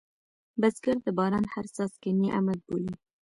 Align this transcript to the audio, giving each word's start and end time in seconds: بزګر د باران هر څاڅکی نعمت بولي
بزګر 0.61 0.97
د 1.05 1.07
باران 1.17 1.45
هر 1.53 1.65
څاڅکی 1.75 2.11
نعمت 2.21 2.59
بولي 2.67 2.93